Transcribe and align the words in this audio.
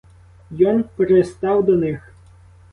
Йон 0.51 0.83
пристав 0.97 1.65
до 1.65 1.75
них. 1.75 2.13